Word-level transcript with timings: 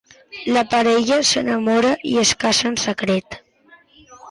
La 0.53 0.61
parella 0.71 1.17
s'enamora 1.33 1.93
i 2.13 2.15
es 2.23 2.33
casa 2.47 2.67
en 2.73 2.81
secret. 2.87 3.41